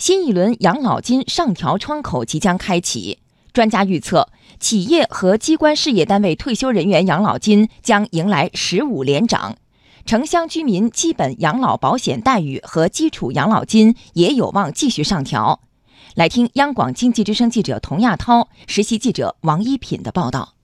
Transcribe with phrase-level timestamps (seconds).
[0.00, 3.18] 新一轮养老金上调窗口即将开启。
[3.52, 9.58] 专家预测，企业和机关事业单位退休人员养老金将迎来“十五连涨”，
[10.06, 15.60] 城乡居民基本养老保险待遇和基础养老金也有望继续上调。
[16.14, 20.54] 来听央广经济之声记者童亚涛、实习记者王一品的报道。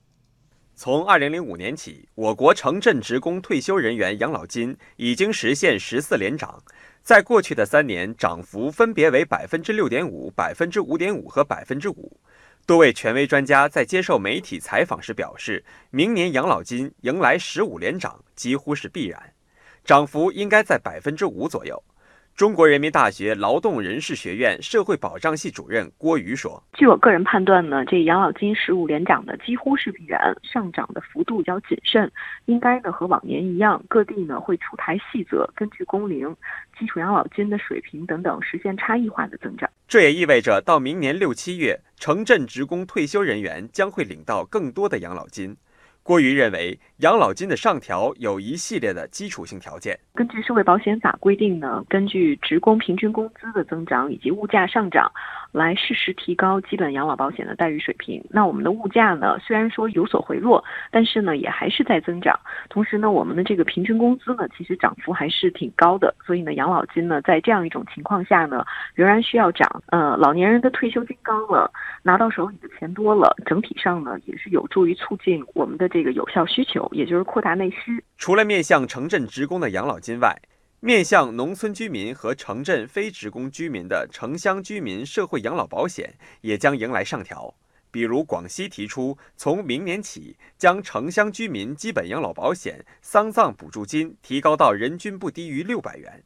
[0.75, 6.63] 从二零零五年起，我国城镇职工退休人员养老金已经实现十四连涨，
[7.07, 12.19] 在过去的三年，涨幅分别为百分之六点五、百分之五点五和百分之五。
[12.65, 19.33] 多位权威专家在接受媒体采访时表示，明年养老金迎来十五连涨几乎是必然，
[19.85, 21.81] 涨幅应该在百分之五左右。
[22.37, 32.11] 中国人民大学劳动人事学院社会保障系主任郭瑜说：“据我个人判断呢，这养老金十五连涨的几乎是必然，上涨的幅度较谨慎，
[32.45, 36.31] 应该呢和往年一样，各地呢会出台细则，根据工龄、
[36.77, 39.67] 基础养老金的水平等等，实现差异化的增长。
[39.87, 45.57] 这也意味着到明年六七月，城镇职工退休人员将会领到更多的养老金。”
[46.03, 49.99] 郭瑜认为，养老金的上调有一系列的基础性条件。
[50.17, 55.11] 根据社会保险法规定呢，根据职工平均工资的增长以及物价上涨。
[55.53, 58.23] 来适时提高基本养老保险的待遇水平。
[58.29, 62.37] 那我们的物价呢，虽然说有所回落，但是呢，也还是在增长。
[62.69, 66.13] 同时呢，我们的这个平均工资呢，其实涨幅还是挺高的。
[66.23, 69.81] 所以呢，养老金呢，在这样一种情况下呢，仍然需要涨。
[69.87, 71.71] 呃，老年人的退休金高了，
[72.03, 78.03] 拿到手里的钱多了，整体上呢，也是有助于促进我们的这个有效需求，也就是扩大内需。
[78.17, 80.41] 除了面向城镇职工的养老金外，
[80.79, 87.55] 面向农村居民和城镇非职工居民的城乡居民社会养老保险也将迎来上调。
[87.89, 96.21] 比如，广西提出从明年起将城乡居民基本养老保险丧葬补助金提高到人均不低于六百元；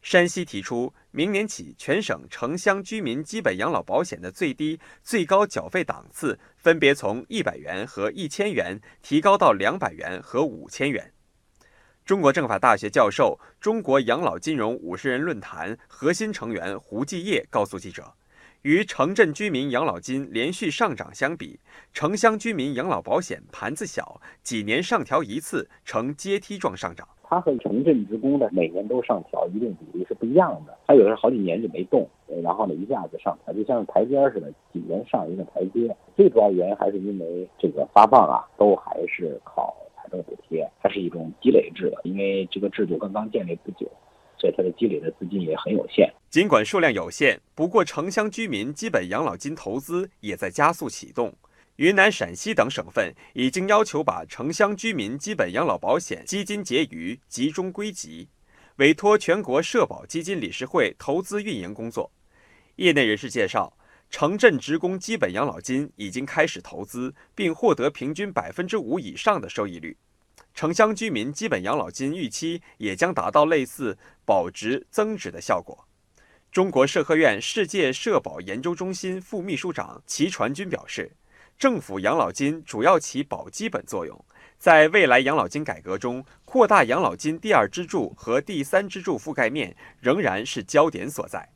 [0.00, 11.12] 山西提出明年起全省城乡居民基本养老保险的最低、最高缴费档次分别从一百元和一千元提高到两百元和五千元。
[12.10, 18.02] 中国政法大学教授、中国养老金融五十人论坛核心成员胡继业告诉记者，
[18.62, 21.60] 与城镇居民养老金连续上涨相比，
[21.92, 27.06] 城乡居民养老保险盘子小，几年上调一次，呈阶梯状上涨。
[27.22, 32.10] 它和城镇职工的每年都上调一定比例是不一样的，它有的是好几年就没动，
[32.42, 35.96] 然后呢一下子上调，就像台阶似的，几年上一个台阶。
[36.16, 39.72] 最主要原因还是因为这个发放啊，都还是靠。
[40.90, 43.90] 是一种积累制的，因为这个制度刚刚建立不久，
[44.38, 46.12] 所以它的积累的资金也很有限。
[46.28, 51.32] 尽管数量有限，不过城乡居民基本养老金投资也在加速启动。
[51.76, 58.28] 云南、陕西等省份已经要求把城乡居民基本养老保险基金结余集中归集，
[58.76, 62.10] 委托全国社保基金理事会投资运营工作。
[62.76, 63.72] 业内人士介绍。
[64.12, 69.96] 城镇职工基本养老金已经开始投资，并获得平均百分之五以上的收益率。
[70.54, 75.86] 城乡居民基本养老金预期也将达到类似保值增值的效果。
[76.52, 81.12] 中国社科院世界社保研究中心副秘书长齐传军表示，
[81.56, 84.24] 政府养老金主要起保基本作用，
[84.58, 91.48] 在未来养老金改革中，扩大养老金第二支柱和第三支柱覆盖面仍然是焦点所在。